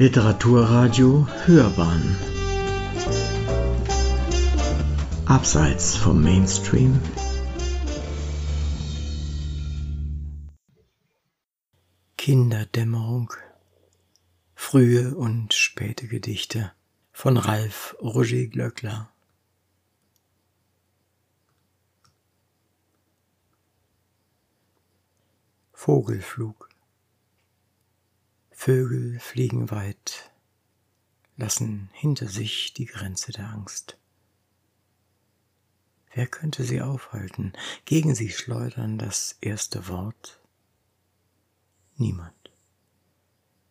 Literaturradio 0.00 1.26
Hörbahn. 1.44 2.16
Abseits 5.26 5.96
vom 5.96 6.22
Mainstream. 6.22 7.00
Kinderdämmerung. 12.16 13.32
Frühe 14.54 15.16
und 15.16 15.52
späte 15.52 16.06
Gedichte 16.06 16.70
von 17.10 17.36
Ralf 17.36 17.96
Roger 18.00 18.46
Glöckler. 18.46 19.10
Vogelflug 25.72 26.67
Vögel 28.60 29.20
fliegen 29.20 29.70
weit, 29.70 30.32
lassen 31.36 31.90
hinter 31.92 32.26
sich 32.26 32.74
die 32.74 32.86
Grenze 32.86 33.30
der 33.30 33.50
Angst. 33.50 34.00
Wer 36.12 36.26
könnte 36.26 36.64
sie 36.64 36.82
aufhalten, 36.82 37.52
gegen 37.84 38.16
sie 38.16 38.30
schleudern 38.30 38.98
das 38.98 39.38
erste 39.40 39.86
Wort? 39.86 40.40
Niemand, 41.98 42.50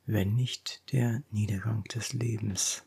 wenn 0.06 0.36
nicht 0.36 0.90
der 0.94 1.22
Niedergang 1.32 1.84
des 1.84 2.14
Lebens. 2.14 2.86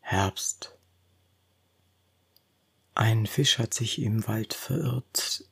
Herbst. 0.00 0.76
Ein 2.92 3.24
Fisch 3.26 3.58
hat 3.58 3.72
sich 3.72 4.02
im 4.02 4.28
Wald 4.28 4.52
verirrt, 4.52 5.48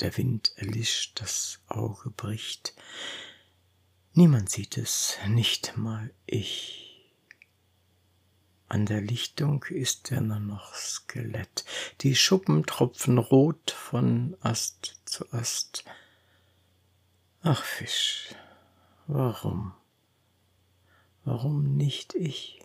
der 0.00 0.16
Wind 0.16 0.52
erlischt, 0.56 1.20
das 1.20 1.60
Auge 1.68 2.10
bricht. 2.10 2.74
Niemand 4.12 4.50
sieht 4.50 4.78
es, 4.78 5.18
nicht 5.26 5.76
mal 5.76 6.12
ich. 6.26 6.86
An 8.68 8.84
der 8.84 9.00
Lichtung 9.00 9.64
ist 9.64 10.10
er 10.10 10.20
nur 10.20 10.40
noch 10.40 10.74
Skelett. 10.74 11.64
Die 12.00 12.16
Schuppen 12.16 12.66
tropfen 12.66 13.18
rot 13.18 13.70
von 13.70 14.36
Ast 14.40 15.00
zu 15.04 15.32
Ast. 15.32 15.84
Ach 17.42 17.62
Fisch, 17.62 18.34
warum? 19.06 19.72
Warum 21.24 21.76
nicht 21.76 22.14
ich? 22.14 22.60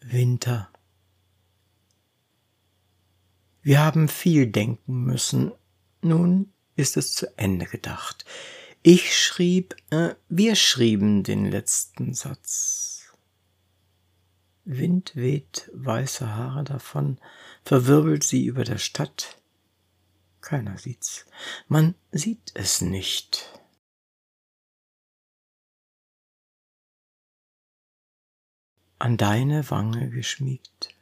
Winter. 0.00 0.70
Wir 3.66 3.80
haben 3.80 4.06
viel 4.06 4.46
denken 4.46 5.02
müssen. 5.02 5.50
Nun 6.00 6.52
ist 6.76 6.96
es 6.96 7.16
zu 7.16 7.36
Ende 7.36 7.66
gedacht. 7.66 8.24
Ich 8.84 9.18
schrieb, 9.18 9.74
äh, 9.90 10.14
wir 10.28 10.54
schrieben 10.54 11.24
den 11.24 11.50
letzten 11.50 12.14
Satz. 12.14 13.12
Wind 14.64 15.16
weht 15.16 15.68
weiße 15.74 16.32
Haare 16.32 16.62
davon, 16.62 17.18
verwirbelt 17.64 18.22
sie 18.22 18.44
über 18.44 18.62
der 18.62 18.78
Stadt. 18.78 19.36
Keiner 20.40 20.78
sieht's. 20.78 21.26
Man 21.66 21.96
sieht 22.12 22.52
es 22.54 22.82
nicht. 22.82 23.52
An 29.00 29.16
deine 29.16 29.68
Wange 29.72 30.08
geschmiegt 30.08 30.95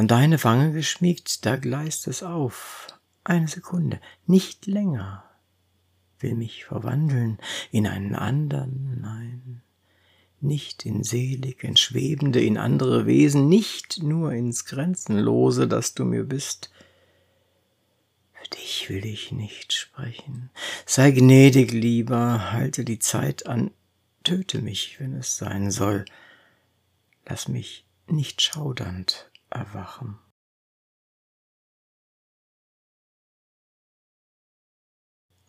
an 0.00 0.08
deine 0.08 0.42
Wange 0.44 0.72
geschmiegt, 0.72 1.44
da 1.44 1.56
gleist 1.56 2.08
es 2.08 2.22
auf. 2.22 2.86
Eine 3.22 3.48
Sekunde, 3.48 4.00
nicht 4.26 4.64
länger. 4.64 5.24
Will 6.20 6.36
mich 6.36 6.64
verwandeln 6.64 7.36
in 7.70 7.86
einen 7.86 8.14
andern, 8.14 8.96
nein, 9.02 9.60
nicht 10.40 10.86
in 10.86 11.04
selig, 11.04 11.62
in 11.64 11.76
schwebende, 11.76 12.40
in 12.40 12.56
andere 12.56 13.04
Wesen, 13.04 13.50
nicht 13.50 14.02
nur 14.02 14.32
ins 14.32 14.64
Grenzenlose, 14.64 15.68
das 15.68 15.92
du 15.92 16.06
mir 16.06 16.24
bist. 16.24 16.70
Für 18.32 18.48
dich 18.56 18.88
will 18.88 19.04
ich 19.04 19.32
nicht 19.32 19.74
sprechen. 19.74 20.48
Sei 20.86 21.10
gnädig, 21.10 21.72
lieber, 21.72 22.52
halte 22.52 22.86
die 22.86 23.00
Zeit 23.00 23.46
an, 23.46 23.70
töte 24.24 24.62
mich, 24.62 24.98
wenn 24.98 25.12
es 25.12 25.36
sein 25.36 25.70
soll. 25.70 26.06
Lass 27.26 27.48
mich 27.48 27.84
nicht 28.06 28.40
schaudernd 28.40 29.29
erwachen. 29.50 30.18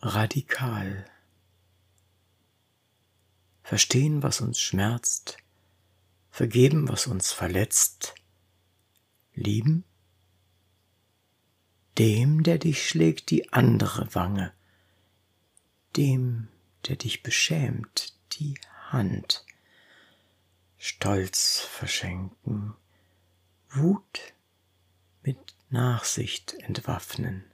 Radikal. 0.00 1.06
Verstehen, 3.62 4.22
was 4.22 4.40
uns 4.40 4.60
schmerzt, 4.60 5.38
vergeben, 6.30 6.88
was 6.88 7.06
uns 7.06 7.32
verletzt, 7.32 8.14
lieben? 9.34 9.84
Dem, 11.98 12.42
der 12.42 12.58
dich 12.58 12.88
schlägt, 12.88 13.30
die 13.30 13.52
andere 13.52 14.14
Wange, 14.14 14.52
dem, 15.96 16.48
der 16.88 16.96
dich 16.96 17.22
beschämt, 17.22 18.14
die 18.32 18.58
Hand, 18.90 19.46
Stolz 20.78 21.60
verschenken, 21.60 22.74
Wut 23.74 24.34
mit 25.22 25.38
Nachsicht 25.70 26.52
entwaffnen. 26.60 27.50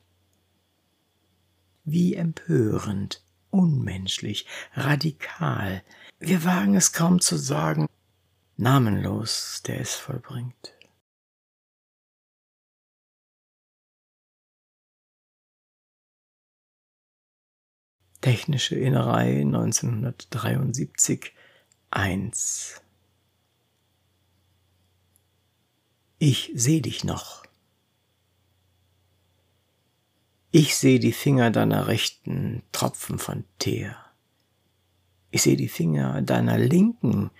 Wie 1.84 2.16
empörend, 2.16 3.22
unmenschlich, 3.50 4.44
radikal, 4.74 5.84
wir 6.18 6.44
wagen 6.44 6.74
es 6.74 6.92
kaum 6.92 7.20
zu 7.20 7.36
sagen, 7.36 7.86
namenlos, 8.56 9.62
der 9.64 9.80
es 9.80 9.94
vollbringt. 9.94 10.74
Technische 18.20 18.74
Innerei 18.74 19.42
1973 19.42 21.32
1 21.90 22.82
Ich 26.20 26.50
seh 26.54 26.80
dich 26.80 27.04
noch. 27.04 27.44
Ich 30.50 30.74
seh 30.74 30.98
die 30.98 31.12
Finger 31.12 31.52
deiner 31.52 31.86
rechten 31.86 32.64
Tropfen 32.72 33.20
von 33.20 33.44
Teer. 33.60 33.96
Ich 35.30 35.42
seh 35.42 35.54
die 35.54 35.68
Finger 35.68 36.20
deiner 36.22 36.58
linken 36.58 37.30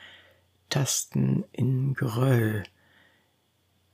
Tasten 0.71 1.45
in 1.51 1.95
Geröll. 1.95 2.63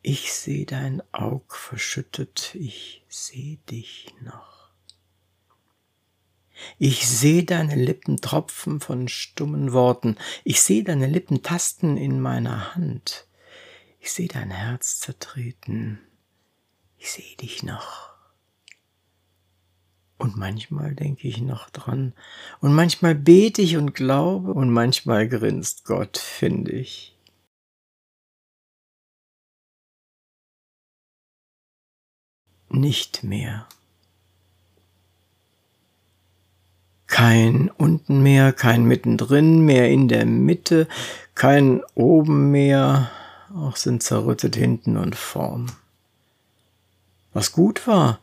Ich 0.03 0.34
seh 0.34 0.67
dein 0.67 1.03
Aug 1.12 1.55
verschüttet, 1.55 2.55
ich 2.55 3.06
seh 3.09 3.59
dich 3.71 4.12
noch. 4.21 4.69
Ich 6.78 7.09
seh 7.09 7.43
deine 7.43 7.75
Lippen 7.75 8.21
tropfen 8.21 8.81
von 8.81 9.09
stummen 9.09 9.73
Worten, 9.73 10.19
ich 10.44 10.61
seh 10.61 10.83
deine 10.83 11.06
Lippen 11.06 11.43
tasten 11.43 11.97
in 11.97 12.21
meiner 12.21 12.75
Hand. 12.75 13.27
Ich 14.05 14.13
sehe 14.13 14.29
dein 14.29 14.51
Herz 14.51 15.01
zertreten. 15.01 15.99
Ich 16.99 17.11
sehe 17.11 17.37
dich 17.41 17.63
noch. 17.63 18.11
Und 20.19 20.37
manchmal 20.37 20.95
denke 20.95 21.27
ich 21.27 21.41
noch 21.41 21.71
dran. 21.71 22.13
Und 22.61 22.75
manchmal 22.75 23.15
bete 23.15 23.63
ich 23.63 23.79
und 23.79 23.95
glaube. 23.95 24.53
Und 24.53 24.69
manchmal 24.69 25.27
grinst 25.27 25.87
Gott, 25.87 26.19
finde 26.19 26.73
ich. 26.73 27.17
Nicht 32.69 33.25
mehr. 33.25 33.67
Kein 37.07 37.71
unten 37.71 38.23
mehr, 38.23 38.53
kein 38.53 38.85
mittendrin 38.85 39.65
mehr 39.65 39.91
in 39.91 40.09
der 40.09 40.27
Mitte, 40.27 40.89
kein 41.35 41.83
oben 41.95 42.50
mehr, 42.50 43.11
auch 43.55 43.77
sind 43.77 44.03
zerrüttet 44.03 44.56
hinten 44.56 44.97
und 44.97 45.17
vorn. 45.17 45.71
Was 47.33 47.53
gut 47.53 47.87
war, 47.87 48.21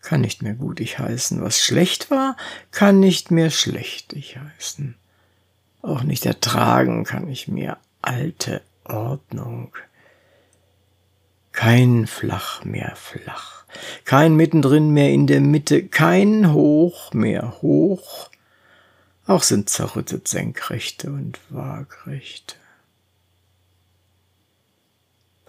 kann 0.00 0.20
nicht 0.20 0.42
mehr 0.42 0.54
gutig 0.54 0.98
heißen. 0.98 1.40
Was 1.42 1.60
schlecht 1.60 2.10
war, 2.10 2.36
kann 2.70 3.00
nicht 3.00 3.30
mehr 3.30 3.50
schlechtig 3.50 4.36
heißen. 4.36 4.96
Auch 5.80 6.02
nicht 6.02 6.26
ertragen 6.26 7.04
kann 7.04 7.28
ich 7.28 7.48
mehr 7.48 7.78
alte 8.02 8.62
Ordnung. 8.84 9.72
Kein 11.52 12.06
Flach 12.06 12.64
mehr 12.64 12.94
flach, 12.96 13.64
kein 14.04 14.36
mittendrin 14.36 14.90
mehr 14.90 15.10
in 15.10 15.26
der 15.26 15.40
Mitte, 15.40 15.86
kein 15.86 16.52
Hoch 16.52 17.12
mehr 17.12 17.60
hoch. 17.60 18.30
Auch 19.26 19.42
sind 19.42 19.68
zerrüttet 19.68 20.28
Senkrechte 20.28 21.10
und 21.10 21.38
Waagrechte. 21.50 22.56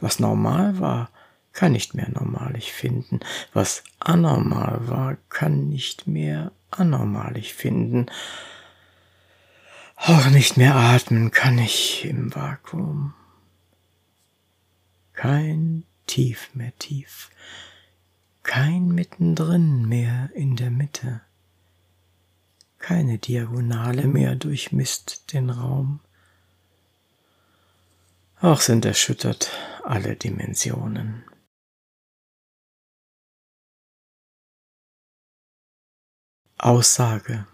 Was 0.04 0.20
normal 0.20 0.82
war, 0.82 1.10
kann 1.54 1.72
nicht 1.72 1.94
mehr 1.94 2.10
normalig 2.10 2.74
finden. 2.74 3.22
Was 3.54 3.86
anormal 4.00 4.90
war, 4.90 5.16
kann 5.30 5.70
nicht 5.70 6.08
mehr 6.08 6.52
anormalig 6.72 7.54
finden. 7.54 8.08
Auch 9.96 10.26
nicht 10.26 10.58
mehr 10.58 10.76
atmen 10.76 11.32
kann 11.32 11.58
ich 11.58 12.04
im 12.04 12.36
Vakuum. 12.36 13.14
Kein 15.14 15.86
Tief 16.06 16.50
mehr 16.54 16.78
tief, 16.80 17.30
kein 18.44 18.90
mittendrin 18.90 19.88
mehr 19.88 20.30
in 20.36 20.58
der 20.58 20.70
Mitte, 20.70 21.22
keine 22.78 23.20
Diagonale 23.20 24.06
mehr 24.06 24.36
durchmisst 24.36 25.32
den 25.32 25.50
Raum. 25.50 26.02
Auch 28.42 28.60
sind 28.60 28.84
erschüttert 28.84 29.50
alle 29.84 30.16
Dimensionen. 30.16 31.24
Aussage 36.58 37.46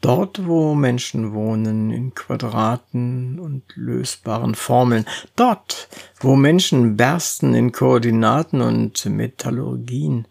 Dort, 0.00 0.46
wo 0.46 0.74
Menschen 0.74 1.34
wohnen, 1.34 1.90
in 1.90 2.14
Quadraten 2.14 3.38
und 3.38 3.64
lösbaren 3.76 4.54
Formeln. 4.54 5.04
Dort, 5.36 5.88
wo 6.20 6.36
Menschen 6.36 6.96
bersten 6.96 7.52
in 7.54 7.70
Koordinaten 7.70 8.62
und 8.62 9.04
Metallurgien. 9.04 10.26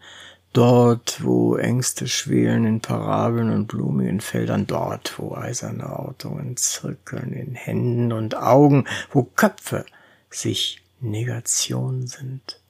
Dort, 0.52 1.22
wo 1.22 1.56
Ängste 1.56 2.08
schwelen 2.08 2.64
in 2.64 2.80
Parabeln 2.80 3.52
und 3.52 3.68
blumigen 3.68 4.20
Feldern. 4.20 4.66
Dort, 4.66 5.18
wo 5.18 5.34
eiserne 5.34 5.88
Ortungen 5.98 6.56
zirkeln 6.56 7.32
in 7.32 7.54
Händen 7.54 8.12
und 8.12 8.34
Augen. 8.36 8.86
Wo 9.10 9.22
Köpfe 9.22 9.86
sich 10.28 10.82
Negation 11.00 12.06
sind. 12.06 12.60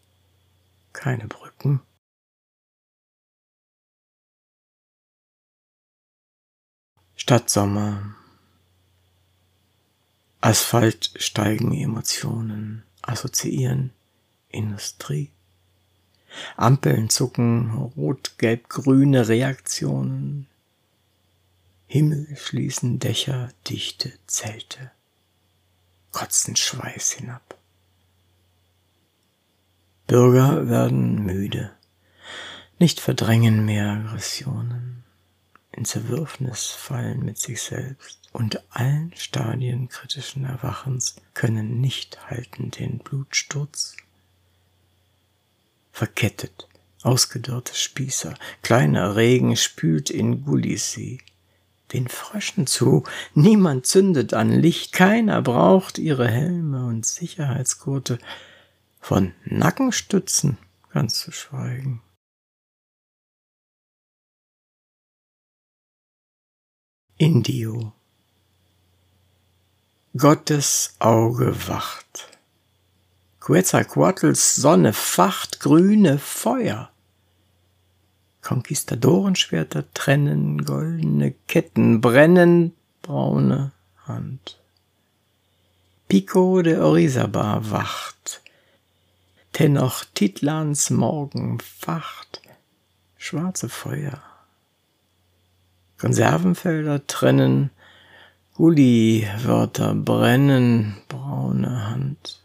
Keine 0.93 1.27
Brücken 1.27 1.81
Stadtsommer. 7.31 8.17
Asphalt 10.41 11.13
steigen 11.17 11.73
Emotionen, 11.73 12.83
assoziieren 13.03 13.93
Industrie. 14.49 15.31
Ampeln 16.57 17.11
zucken 17.11 17.71
rot, 17.97 18.39
gelb, 18.39 18.69
grüne 18.69 19.29
Reaktionen. 19.29 20.47
Himmel 21.87 22.37
schließen 22.37 22.99
Dächer, 22.99 23.51
dichte 23.69 24.13
Zelte. 24.27 24.91
Kotzen 26.13 26.57
Schweiß 26.57 27.13
hinab. 27.13 27.57
Bürger 30.07 30.69
werden 30.69 31.23
müde, 31.25 31.73
nicht 32.79 33.01
verdrängen 33.01 33.65
mehr 33.65 33.91
Aggressionen 33.91 35.01
in 35.73 35.85
Zerwürfnis 35.85 36.67
fallen 36.67 37.25
mit 37.25 37.39
sich 37.39 37.63
selbst 37.63 38.29
und 38.33 38.63
allen 38.71 39.15
Stadien 39.17 39.89
kritischen 39.89 40.45
Erwachens 40.45 41.17
können 41.35 41.81
nicht 41.81 42.29
halten 42.29 42.71
den 42.71 42.99
Blutsturz. 42.99 43.97
Verkettet, 45.93 46.69
ausgedörrte 47.03 47.75
Spießer, 47.75 48.35
kleiner 48.63 49.17
Regen 49.17 49.57
spült 49.57 50.11
in 50.11 50.45
Gullisee. 50.45 51.21
Den 51.93 52.09
Fröschen 52.09 52.67
zu, 52.67 53.05
niemand 53.35 53.87
zündet 53.87 54.33
an 54.33 54.53
Licht, 54.53 54.93
keiner 54.93 55.43
braucht 55.43 55.99
ihre 55.99 56.29
Helme 56.29 56.87
und 56.87 57.05
Sicherheitsgurte, 57.05 58.19
von 59.01 59.33
Nackenstützen 59.45 60.59
ganz 60.93 61.19
zu 61.21 61.33
schweigen. 61.33 62.03
Indio. 67.17 67.93
Gottes 70.17 70.95
Auge 70.99 71.55
wacht. 71.69 72.30
Quetzalcoatls 73.51 74.55
Sonne 74.55 74.93
facht 74.93 75.59
grüne 75.59 76.19
Feuer. 76.19 76.89
Konquistadorenschwerter 78.43 79.93
trennen, 79.93 80.65
goldene 80.65 81.35
Ketten 81.49 82.01
brennen, 82.01 82.77
braune 83.03 83.73
Hand. 84.07 84.61
Pico 86.07 86.63
de 86.63 86.79
Orizaba 86.79 87.59
wacht. 87.69 88.41
Tenochtitlans 89.51 90.91
Morgen 90.91 91.59
facht, 91.59 92.43
schwarze 93.17 93.69
Feuer. 93.69 94.23
Konservenfelder 95.99 97.05
trennen, 97.09 97.71
Gulli-Wörter 98.55 99.97
brennen, 99.97 100.99
braune 101.09 101.89
Hand. 101.89 102.40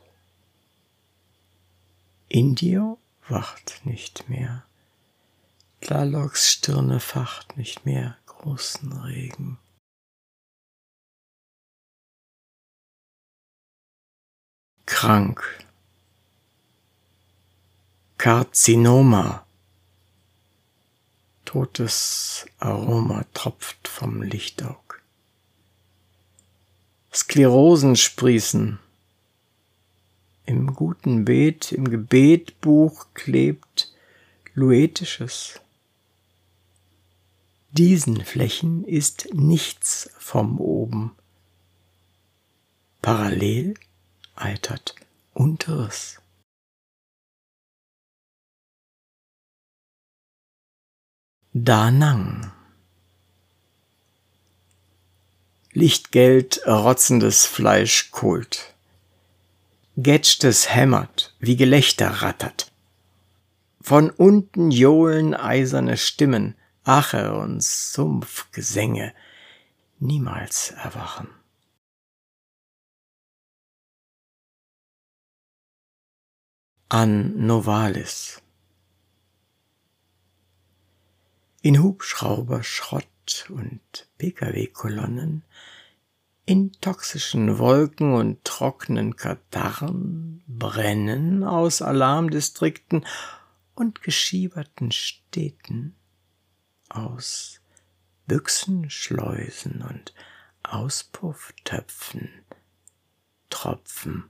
Indio 2.35 2.99
wacht 3.29 3.85
nicht 3.85 4.27
mehr, 4.27 4.65
Tlalocs 5.79 6.51
Stirne 6.51 6.99
facht 6.99 7.55
nicht 7.55 7.85
mehr 7.85 8.17
großen 8.25 8.91
Regen. 8.91 9.57
Krank. 14.85 15.65
Karzinoma 18.17 19.45
Totes 21.45 22.47
Aroma 22.59 23.23
tropft 23.33 23.87
vom 23.87 24.21
Lichtaug. 24.21 25.01
Sklerosen 27.13 27.95
sprießen. 27.95 28.79
Guten 30.75 31.23
Beet, 31.23 31.71
im 31.71 31.89
Gebetbuch 31.89 33.07
klebt 33.13 33.93
Luetisches. 34.55 35.61
Diesen 37.71 38.25
Flächen 38.25 38.83
ist 38.83 39.33
nichts 39.33 40.09
vom 40.17 40.59
oben. 40.59 41.15
Parallel 43.01 43.75
eitert 44.35 44.95
Unteres. 45.33 46.19
Da 51.53 51.89
Nang. 51.89 52.51
Lichtgeld 55.71 56.61
rotzendes 56.67 57.45
Fleisch 57.45 58.11
kohlt. 58.11 58.74
Getschtes 59.97 60.73
hämmert, 60.73 61.33
wie 61.39 61.55
Gelächter 61.55 62.21
rattert. 62.21 62.71
Von 63.79 64.09
unten 64.09 64.71
johlen 64.71 65.33
eiserne 65.33 65.95
Stimmen, 65.95 66.55
Acherons 66.83 67.93
Sumpfgesänge, 67.93 69.13
niemals 69.99 70.71
erwachen. 70.71 71.29
An 76.89 77.45
Novalis 77.45 78.41
in 81.61 81.81
Hubschrauberschrott 81.81 83.49
und 83.49 84.07
Pkw-Kolonnen, 84.19 85.41
in 86.45 86.71
toxischen 86.73 87.57
Wolken 87.57 88.13
und 88.13 88.43
trockenen 88.43 89.15
Katarren, 89.15 90.43
Brennen 90.47 91.43
aus 91.43 91.81
Alarmdistrikten 91.81 93.05
und 93.73 94.01
geschieberten 94.01 94.91
Städten, 94.91 95.95
aus 96.89 97.61
Büchsenschleusen 98.27 99.81
und 99.81 100.13
Auspufftöpfen, 100.63 102.29
Tropfen, 103.49 104.29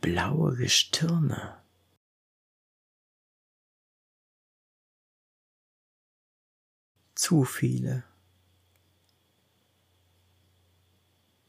blaue 0.00 0.56
Gestirne. 0.56 1.56
zu 7.16 7.44
viele. 7.44 8.04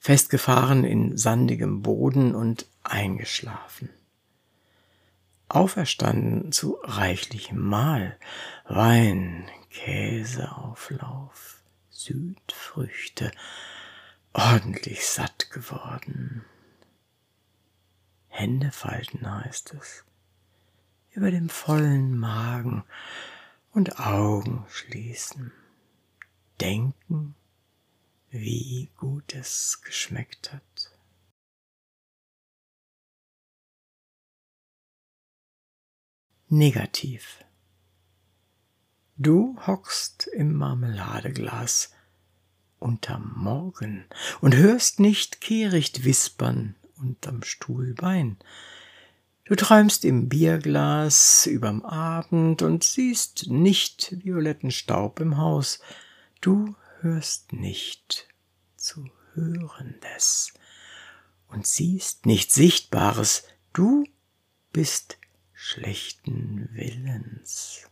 Festgefahren 0.08 0.86
in 0.86 1.18
sandigem 1.18 1.82
Boden 1.82 2.34
und 2.34 2.66
eingeschlafen. 2.82 3.90
Auferstanden 5.50 6.54
zu 6.54 6.80
reichlichem 6.82 7.60
Mahl, 7.60 8.18
Wein, 8.64 9.50
Käseauflauf, 9.70 11.62
Südfrüchte, 11.90 13.34
ordentlich 14.32 15.06
satt 15.06 15.52
geworden. 15.52 16.46
Hände 18.30 18.72
falten 18.72 19.30
heißt 19.30 19.74
es, 19.74 20.06
über 21.12 21.32
dem 21.32 21.50
vollen 21.50 22.18
Magen 22.18 22.86
und 23.74 24.00
Augen 24.00 24.66
schließen, 24.70 25.52
denken, 26.62 27.36
wie 28.30 28.90
gut 28.98 29.34
es 29.34 29.82
geschmeckt 29.84 30.54
hat. 30.54 30.92
Negativ. 36.50 37.44
Du 39.18 39.58
hockst 39.66 40.28
im 40.28 40.54
Marmeladeglas 40.54 41.92
unterm 42.80 43.34
Morgen 43.36 44.06
und 44.42 44.56
hörst 44.56 45.00
nicht 45.00 45.42
Kehricht 45.42 46.04
wispern 46.04 46.76
unterm 46.98 47.44
Stuhlbein. 47.44 48.38
Du 49.46 49.56
träumst 49.56 50.06
im 50.06 50.30
Bierglas 50.30 51.46
überm 51.46 51.84
Abend 51.84 52.62
und 52.62 52.84
siehst 52.84 53.50
nicht 53.50 54.24
violetten 54.24 54.72
Staub 54.72 55.20
im 55.20 55.38
Haus. 55.38 55.80
Du 56.42 56.76
hörst 57.02 57.54
nicht 57.54 58.28
zu 58.76 59.10
Hörendes 59.34 60.54
und 61.48 61.68
siehst 61.68 62.26
nicht 62.26 62.52
Sichtbares. 62.52 63.44
Du 63.74 64.04
bist 64.72 65.18
schlechten 65.54 66.70
Willens. 66.72 67.90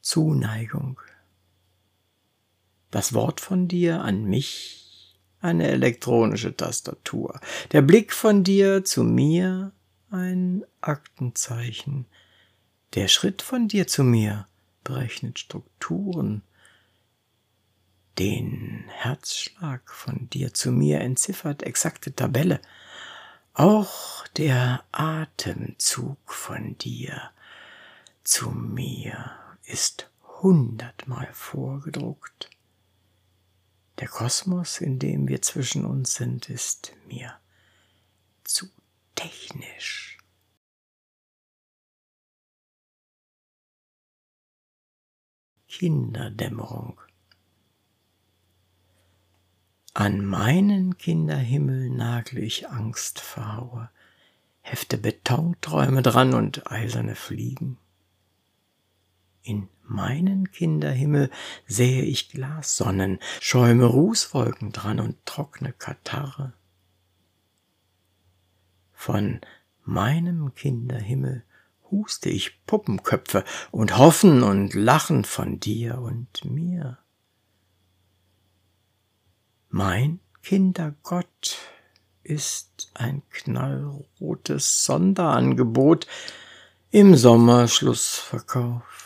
Zuneigung. 0.00 1.00
Das 2.90 3.14
Wort 3.14 3.40
von 3.40 3.68
dir 3.68 4.02
an 4.02 4.24
mich 4.24 5.18
eine 5.40 5.68
elektronische 5.68 6.56
Tastatur. 6.56 7.40
Der 7.72 7.82
Blick 7.82 8.12
von 8.12 8.44
dir 8.44 8.84
zu 8.84 9.02
mir 9.02 9.72
ein 10.10 10.64
Aktenzeichen. 10.80 12.06
Der 12.94 13.08
Schritt 13.08 13.42
von 13.42 13.66
dir 13.66 13.88
zu 13.88 14.04
mir 14.04 14.46
berechnet 14.84 15.40
Strukturen. 15.40 16.42
Den 18.18 18.84
Herzschlag 18.88 19.90
von 19.90 20.30
dir 20.30 20.54
zu 20.54 20.70
mir 20.70 21.00
entziffert 21.00 21.64
exakte 21.64 22.14
Tabelle. 22.14 22.60
Auch 23.52 24.28
der 24.36 24.84
Atemzug 24.92 26.18
von 26.32 26.78
dir 26.78 27.30
zu 28.22 28.50
mir 28.50 29.32
ist 29.64 30.08
hundertmal 30.42 31.28
vorgedruckt. 31.32 32.48
Der 33.98 34.08
Kosmos, 34.08 34.80
in 34.80 35.00
dem 35.00 35.26
wir 35.26 35.42
zwischen 35.42 35.84
uns 35.84 36.14
sind, 36.14 36.48
ist 36.48 36.92
mir 37.08 37.34
zu 38.44 38.68
technisch. 39.16 40.13
Kinderdämmerung. 45.76 47.00
An 49.92 50.24
meinen 50.24 50.98
Kinderhimmel 50.98 51.90
nagle 51.90 52.42
ich 52.42 52.68
Angstverhaue, 52.68 53.90
hefte 54.60 54.96
Betonträume 54.98 56.02
dran 56.02 56.32
und 56.32 56.70
eiserne 56.70 57.16
Fliegen. 57.16 57.76
In 59.42 59.68
meinen 59.82 60.52
Kinderhimmel 60.52 61.28
sähe 61.66 62.02
ich 62.02 62.28
Glassonnen, 62.28 63.18
schäume 63.40 63.86
Rußwolken 63.86 64.70
dran 64.70 65.00
und 65.00 65.26
trockne 65.26 65.72
Katarre. 65.72 66.52
Von 68.92 69.40
meinem 69.82 70.54
Kinderhimmel 70.54 71.44
huste 71.94 72.28
ich 72.28 72.64
Puppenköpfe 72.66 73.44
und 73.70 73.96
hoffen 73.96 74.42
und 74.42 74.74
lachen 74.74 75.24
von 75.24 75.60
dir 75.60 75.98
und 75.98 76.44
mir. 76.44 76.98
Mein 79.68 80.20
Kindergott 80.42 81.58
ist 82.22 82.90
ein 82.94 83.22
knallrotes 83.30 84.84
Sonderangebot 84.84 86.06
im 86.90 87.16
Sommerschlussverkauf. 87.16 89.04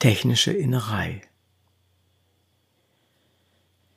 technische 0.00 0.52
Innerei. 0.52 1.20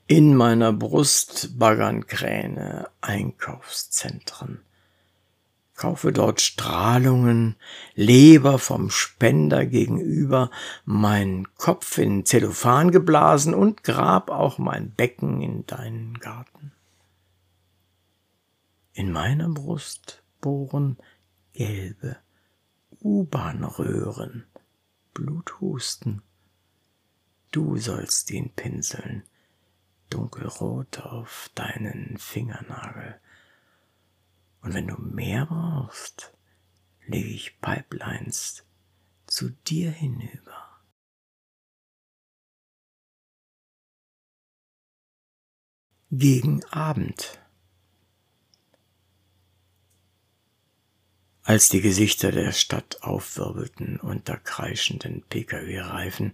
In 0.07 0.35
meiner 0.35 0.73
Brust 0.73 1.57
baggern 1.57 2.05
Kräne 2.07 2.89
Einkaufszentren. 2.99 4.59
Kaufe 5.75 6.11
dort 6.11 6.41
Strahlungen, 6.41 7.55
Leber 7.95 8.59
vom 8.59 8.89
Spender 8.89 9.65
gegenüber, 9.65 10.51
mein 10.85 11.47
Kopf 11.55 11.97
in 11.97 12.25
Zellophan 12.25 12.91
geblasen 12.91 13.55
und 13.55 13.83
grab 13.83 14.29
auch 14.29 14.57
mein 14.57 14.91
Becken 14.91 15.41
in 15.41 15.65
deinen 15.65 16.19
Garten. 16.19 16.73
In 18.93 19.11
meiner 19.11 19.49
Brust 19.49 20.21
bohren 20.41 20.97
gelbe 21.53 22.17
U-Bahn-Röhren 23.01 24.45
Bluthusten. 25.13 26.21
Du 27.51 27.77
sollst 27.77 28.31
ihn 28.31 28.51
pinseln, 28.55 29.23
dunkelrot 30.09 30.99
auf 30.99 31.49
deinen 31.55 32.17
Fingernagel. 32.17 33.19
Und 34.61 34.73
wenn 34.73 34.87
du 34.87 34.95
mehr 34.97 35.45
brauchst, 35.45 36.33
lege 37.05 37.29
ich 37.29 37.59
Pipelines 37.59 38.63
zu 39.27 39.49
dir 39.49 39.91
hinüber. 39.91 40.81
Gegen 46.11 46.63
Abend 46.65 47.39
Als 51.45 51.67
die 51.67 51.81
Gesichter 51.81 52.31
der 52.31 52.53
Stadt 52.53 53.03
aufwirbelten 53.03 53.99
unter 53.99 54.37
kreischenden 54.37 55.23
Pkw-Reifen, 55.23 56.33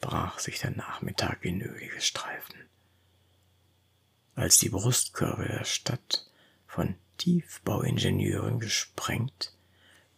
brach 0.00 0.38
sich 0.38 0.58
der 0.58 0.70
Nachmittag 0.70 1.44
in 1.44 1.60
ölige 1.60 2.00
Streifen. 2.00 2.67
Als 4.38 4.58
die 4.58 4.68
Brustkörbe 4.68 5.48
der 5.48 5.64
Stadt 5.64 6.24
von 6.68 6.94
Tiefbauingenieuren 7.16 8.60
gesprengt, 8.60 9.52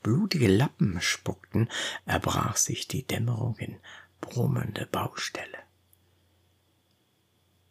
blutige 0.03 0.47
Lappen 0.47 1.01
spuckten, 1.01 1.71
erbrach 2.05 2.59
sich 2.59 2.87
die 2.87 3.03
Dämmerung 3.03 3.57
in 3.57 3.81
brummende 4.21 4.85
Baustelle. 4.85 5.57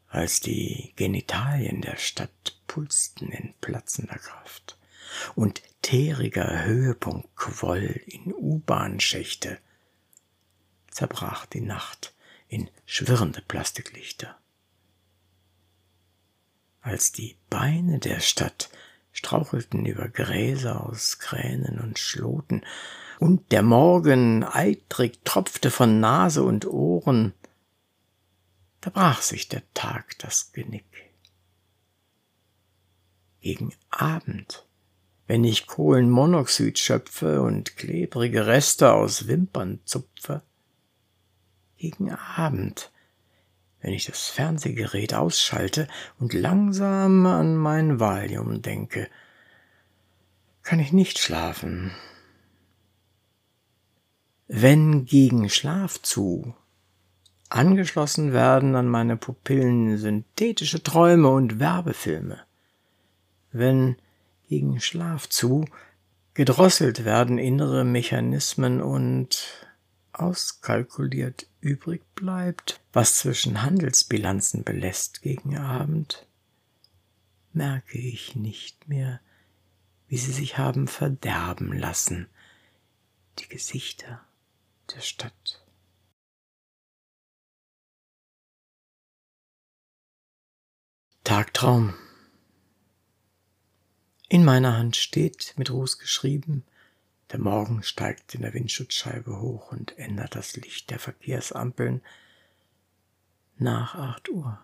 Als 0.07 0.39
die 0.39 0.93
Genitalien 0.95 1.81
der 1.81 1.97
Stadt 1.97 2.59
pulsten 2.65 3.29
in 3.29 3.53
platzender 3.61 4.17
Kraft, 4.17 4.75
und 5.35 5.61
teriger 5.83 6.63
Höhepunkt 6.65 7.35
quoll 7.35 8.01
in 8.07 8.33
U-Bahn-Schächte, 8.33 9.59
zerbrach 10.89 11.45
die 11.45 11.61
Nacht 11.61 12.15
in 12.47 12.71
schwirrende 12.87 13.43
Plastiklichter. 13.43 14.39
Als 16.89 17.11
die 17.11 17.37
Beine 17.49 17.99
der 17.99 18.19
Stadt 18.19 18.69
strauchelten 19.11 19.85
über 19.85 20.09
Gräser 20.09 20.83
aus 20.83 21.19
Kränen 21.19 21.79
und 21.79 21.99
Schloten, 21.99 22.63
und 23.19 23.51
der 23.51 23.63
Morgen 23.63 24.43
eitrig 24.43 25.19
tropfte 25.23 25.71
von 25.71 25.99
Nase 25.99 26.41
und 26.41 26.65
Ohren, 26.65 27.33
da 28.81 28.89
brach 28.89 29.21
sich 29.21 29.49
der 29.49 29.61
Tag 29.73 30.17
das 30.19 30.51
Genick. 30.51 31.11
Gegen 33.41 33.73
Abend 33.89 34.65
wenn 35.29 35.43
ich 35.43 35.67
Kohlenmonoxid 35.67 36.79
schöpfe 36.79 37.43
und 37.43 37.77
klebrige 37.77 38.47
Reste 38.47 38.93
aus 38.93 39.27
Wimpern 39.27 39.79
zupfe. 39.85 40.41
Gegen 41.77 42.11
Abend, 42.11 42.91
wenn 43.81 43.93
ich 43.93 44.05
das 44.05 44.27
Fernsehgerät 44.27 45.13
ausschalte 45.13 45.87
und 46.19 46.33
langsam 46.33 47.25
an 47.25 47.55
mein 47.55 47.99
Valium 47.99 48.61
denke, 48.61 49.07
kann 50.63 50.79
ich 50.79 50.91
nicht 50.91 51.19
schlafen. 51.19 51.91
Wenn 54.47 55.05
gegen 55.05 55.49
Schlaf 55.49 56.01
zu 56.01 56.53
angeschlossen 57.49 58.31
werden 58.31 58.75
an 58.75 58.87
meine 58.87 59.17
Pupillen 59.17 59.97
synthetische 59.97 60.83
Träume 60.83 61.29
und 61.29 61.59
Werbefilme, 61.59 62.39
wenn 63.51 63.95
gegen 64.47 64.79
Schlaf 64.79 65.27
zu, 65.29 65.65
gedrosselt 66.35 67.05
werden 67.05 67.37
innere 67.37 67.83
Mechanismen 67.83 68.81
und 68.81 69.67
auskalkuliert 70.13 71.47
übrig 71.61 72.03
bleibt, 72.15 72.81
was 72.93 73.17
zwischen 73.17 73.61
Handelsbilanzen 73.61 74.63
belässt 74.63 75.21
gegen 75.21 75.57
Abend, 75.57 76.27
merke 77.53 77.97
ich 77.97 78.35
nicht 78.35 78.87
mehr, 78.87 79.19
wie 80.07 80.17
sie 80.17 80.31
sich 80.31 80.57
haben 80.57 80.87
verderben 80.87 81.77
lassen, 81.77 82.27
die 83.39 83.47
Gesichter 83.47 84.25
der 84.95 85.01
Stadt. 85.01 85.63
Tagtraum. 91.23 91.93
In 94.29 94.43
meiner 94.43 94.77
Hand 94.77 94.95
steht, 94.95 95.53
mit 95.57 95.69
Ruß 95.69 95.99
geschrieben, 95.99 96.63
der 97.31 97.39
Morgen 97.39 97.83
steigt 97.83 98.33
in 98.35 98.41
der 98.41 98.53
Windschutzscheibe 98.53 99.39
hoch 99.39 99.71
und 99.71 99.97
ändert 99.97 100.35
das 100.35 100.55
Licht 100.55 100.89
der 100.89 100.99
Verkehrsampeln 100.99 102.01
nach 103.57 103.95
acht 103.95 104.29
Uhr. 104.29 104.59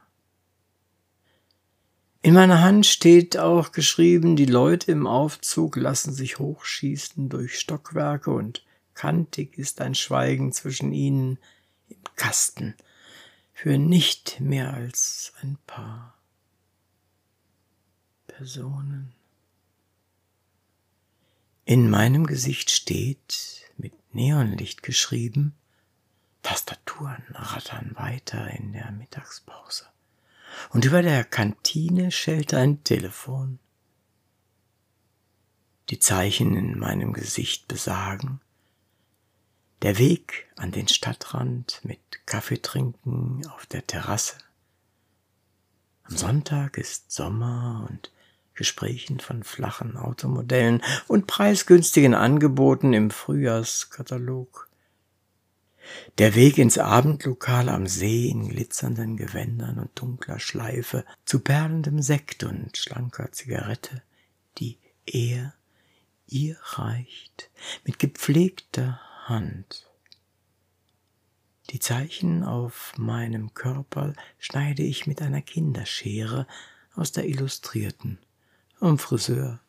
In 2.22 2.34
meiner 2.34 2.62
Hand 2.62 2.88
steht 2.88 3.38
auch 3.38 3.72
geschrieben, 3.72 4.36
die 4.36 4.48
Leute 4.48 4.92
im 4.92 5.06
Aufzug 5.06 5.76
lassen 5.76 6.12
sich 6.12 6.40
hochschießen 6.40 7.30
durch 7.30 7.60
Stockwerke 7.60 8.32
und 8.32 8.66
kantig 8.96 9.60
ist 9.60 9.80
ein 9.80 9.94
Schweigen 9.94 10.52
zwischen 10.52 10.92
ihnen 10.92 11.38
im 11.88 12.02
Kasten 12.16 12.74
für 13.54 13.78
nicht 13.78 14.40
mehr 14.40 14.74
als 14.74 15.34
ein 15.42 15.60
paar 15.68 16.18
Personen. 18.26 19.14
In 21.68 21.90
meinem 21.90 22.28
Gesicht 22.28 22.70
steht, 22.70 23.64
mit 23.76 23.94
Neonlicht 24.14 24.84
geschrieben, 24.84 25.56
Tastaturen 26.44 27.24
rattern 27.32 27.96
weiter 27.96 28.52
in 28.52 28.72
der 28.72 28.92
Mittagspause 28.92 29.88
und 30.70 30.86
über 30.86 31.02
der 31.02 31.24
Kantine 31.24 32.12
schellt 32.12 32.54
ein 32.54 32.84
Telefon. 32.84 33.58
Die 35.90 35.98
Zeichen 35.98 36.56
in 36.56 36.78
meinem 36.78 37.14
Gesicht 37.14 37.68
besagen, 37.68 38.42
der 39.82 39.98
Weg 39.98 40.48
an 40.58 40.72
den 40.72 40.88
Stadtrand 40.88 41.82
mit 41.84 42.28
Kaffeetrinken 42.28 43.44
auf 43.48 43.66
der 43.66 43.88
Terrasse. 43.88 44.38
Am 46.04 46.16
Sonntag 46.16 46.78
ist 46.78 47.12
Sommer 47.12 47.88
und 47.90 48.12
Gesprächen 48.56 49.20
von 49.20 49.44
flachen 49.44 49.98
Automodellen 49.98 50.82
und 51.08 51.28
preisgünstigen 51.28 52.14
Angeboten 52.14 52.94
im 52.94 53.12
Frühjahrskatalog 53.12 54.70
der 56.18 56.36
Weg 56.36 56.58
ins 56.58 56.78
Abendlokal 56.78 57.70
am 57.70 57.88
See 57.88 58.28
in 58.28 58.50
glitzernden 58.50 59.18
Gewändern 59.18 59.80
und 59.80 59.92
dunkler 60.00 60.40
Schleife, 60.40 61.06
zu 61.26 61.40
perlendem 61.40 62.02
Sekt 62.02 62.44
und 62.44 62.76
schlanker 62.78 63.32
Zigarette, 63.32 64.02
die 64.58 64.78
er 65.06 65.54
ihr 66.28 66.58
reicht, 66.62 67.52
mit 67.84 68.00
gepflegter 68.00 69.00
Hand. 69.26 69.90
Die 71.72 71.80
Zeichen 71.80 72.44
auf 72.44 72.94
meinem 72.98 73.54
Körper 73.54 74.14
schneide 74.40 74.84
ich 74.84 75.08
mit 75.08 75.22
einer 75.22 75.42
Kinderschere 75.42 76.48
aus 76.94 77.12
der 77.12 77.28
Illustrierten 77.28 78.20
am 78.80 78.98
Friseur. 78.98 79.60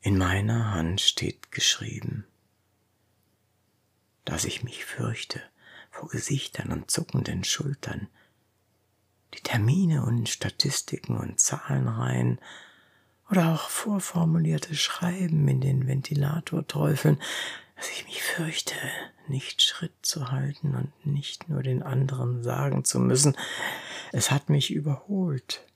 In 0.00 0.18
meiner 0.18 0.72
Hand 0.72 1.00
steht 1.00 1.52
geschrieben 1.52 2.26
dass 4.24 4.44
ich 4.44 4.62
mich 4.62 4.84
fürchte 4.84 5.40
vor 5.90 6.08
Gesichtern 6.08 6.72
und 6.72 6.90
zuckenden 6.90 7.44
Schultern. 7.44 8.08
Die 9.34 9.40
Termine 9.40 10.04
und 10.04 10.28
Statistiken 10.28 11.16
und 11.16 11.40
Zahlenreihen 11.40 12.38
oder 13.30 13.54
auch 13.54 13.68
vorformulierte 13.68 14.74
Schreiben 14.74 15.48
in 15.48 15.60
den 15.60 15.86
Ventilatorträufeln, 15.86 17.18
dass 17.76 17.90
ich 17.90 18.04
mich 18.04 18.22
fürchte, 18.22 18.74
nicht 19.28 19.62
Schritt 19.62 19.94
zu 20.02 20.30
halten 20.30 20.74
und 20.74 21.06
nicht 21.06 21.48
nur 21.48 21.62
den 21.62 21.82
anderen 21.82 22.42
sagen 22.42 22.84
zu 22.84 22.98
müssen, 23.00 23.36
es 24.12 24.30
hat 24.30 24.50
mich 24.50 24.70
überholt. 24.70 25.66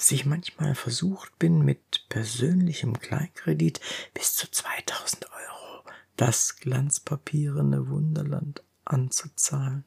Dass 0.00 0.12
ich 0.12 0.24
manchmal 0.24 0.74
versucht 0.74 1.38
bin, 1.38 1.62
mit 1.62 2.06
persönlichem 2.08 2.98
Kleinkredit 2.98 3.82
bis 4.14 4.34
zu 4.34 4.50
2000 4.50 5.30
Euro 5.30 5.84
das 6.16 6.56
glanzpapierene 6.56 7.86
Wunderland 7.86 8.64
anzuzahlen. 8.86 9.84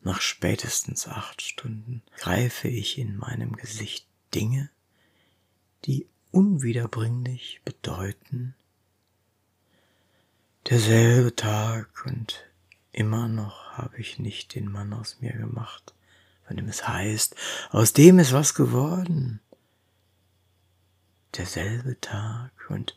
Nach 0.00 0.20
spätestens 0.20 1.08
acht 1.08 1.42
Stunden 1.42 2.04
greife 2.18 2.68
ich 2.68 2.98
in 2.98 3.16
meinem 3.16 3.56
Gesicht 3.56 4.06
Dinge, 4.32 4.70
die 5.84 6.06
unwiederbringlich 6.30 7.62
bedeuten, 7.64 8.54
derselbe 10.70 11.34
Tag 11.34 12.06
und 12.06 12.44
immer 12.92 13.26
noch 13.26 13.72
habe 13.72 13.98
ich 13.98 14.20
nicht 14.20 14.54
den 14.54 14.70
Mann 14.70 14.92
aus 14.92 15.20
mir 15.20 15.32
gemacht, 15.32 15.94
von 16.46 16.56
dem 16.56 16.68
es 16.68 16.86
heißt, 16.86 17.34
aus 17.70 17.92
dem 17.92 18.18
ist 18.18 18.32
was 18.32 18.54
geworden. 18.54 19.40
Derselbe 21.34 22.00
Tag 22.00 22.52
und 22.68 22.94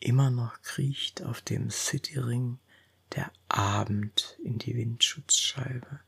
Immer 0.00 0.30
noch 0.30 0.60
kriecht 0.62 1.22
auf 1.22 1.40
dem 1.40 1.70
Cityring 1.70 2.58
der 3.14 3.32
Abend 3.48 4.38
in 4.44 4.58
die 4.58 4.76
Windschutzscheibe 4.76 6.00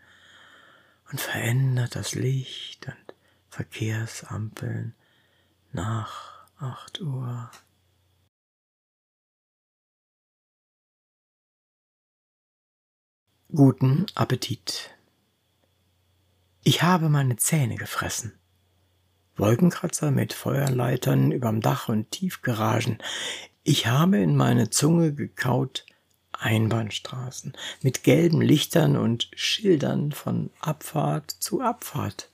und 1.11 1.21
verändert 1.21 1.97
das 1.97 2.15
Licht 2.15 2.87
und 2.87 3.15
Verkehrsampeln 3.49 4.95
nach 5.73 6.47
acht 6.59 7.01
Uhr. 7.01 7.51
Guten 13.51 14.07
Appetit. 14.15 14.98
Ich 16.69 16.83
habe 16.83 17.09
meine 17.09 17.37
Zähne 17.37 17.77
gefressen. 17.77 18.35
Wolkenkratzer 19.39 20.11
mit 20.11 20.35
Feuerleitern 20.35 21.33
überm 21.33 21.63
Dach 21.63 21.89
und 21.89 22.11
Tiefgaragen. 22.11 22.99
Ich 23.63 23.87
habe 23.87 24.19
in 24.19 24.37
meine 24.37 24.69
Zunge 24.69 25.15
gekaut 25.15 25.87
Einbahnstraßen 26.33 27.55
mit 27.81 28.05
gelben 28.05 28.43
Lichtern 28.43 28.99
und 28.99 29.31
Schildern 29.35 30.13
von 30.13 30.51
Abfahrt 30.61 31.31
zu 31.31 31.63
Abfahrt. 31.63 32.31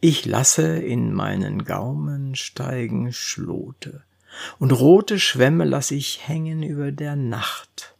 Ich 0.00 0.24
lasse 0.24 0.78
in 0.78 1.12
meinen 1.12 1.66
Gaumen 1.66 2.36
steigen 2.36 3.12
Schlote, 3.12 4.02
und 4.58 4.72
rote 4.72 5.18
Schwämme 5.18 5.66
lasse 5.66 5.94
ich 5.94 6.26
hängen 6.26 6.62
über 6.62 6.90
der 6.90 7.16
Nacht. 7.16 7.97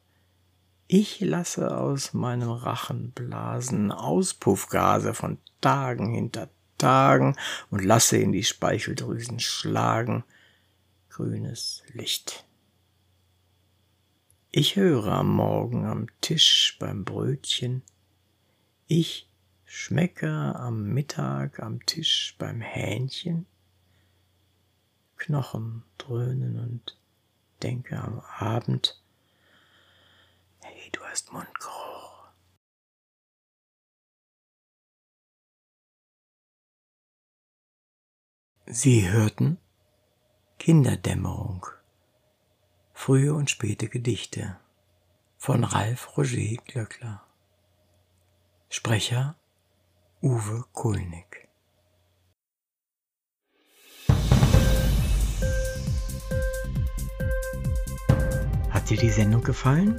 Ich 0.90 1.20
lasse 1.20 1.76
aus 1.76 2.14
meinem 2.14 2.48
Rachen 2.48 3.10
blasen 3.10 3.92
Auspuffgase 3.92 5.12
von 5.12 5.36
Tagen 5.60 6.14
hinter 6.14 6.48
Tagen 6.78 7.36
und 7.70 7.84
lasse 7.84 8.16
in 8.16 8.32
die 8.32 8.42
Speicheldrüsen 8.42 9.38
schlagen, 9.38 10.24
grünes 11.10 11.82
Licht. 11.92 12.46
Ich 14.50 14.76
höre 14.76 15.08
am 15.08 15.28
Morgen 15.30 15.84
am 15.84 16.06
Tisch 16.22 16.78
beim 16.80 17.04
Brötchen, 17.04 17.82
ich 18.86 19.28
schmecke 19.66 20.30
am 20.30 20.94
Mittag 20.94 21.60
am 21.60 21.84
Tisch 21.84 22.34
beim 22.38 22.62
Hähnchen, 22.62 23.44
Knochen 25.18 25.82
dröhnen 25.98 26.58
und 26.58 26.96
denke 27.62 27.98
am 27.98 28.20
Abend, 28.38 28.98
du 30.90 31.00
hast 31.04 31.32
Mundgeruch. 31.32 32.28
Sie 38.66 39.08
hörten 39.08 39.58
Kinderdämmerung. 40.58 41.66
Frühe 42.92 43.32
und 43.32 43.48
späte 43.48 43.88
Gedichte 43.88 44.58
von 45.38 45.64
Ralf 45.64 46.16
Roger 46.16 46.56
Glöckler. 46.66 47.24
Sprecher 48.68 49.36
Uwe 50.20 50.64
Kulnig. 50.72 51.48
Hat 58.70 58.90
dir 58.90 58.98
die 58.98 59.10
Sendung 59.10 59.42
gefallen? 59.42 59.98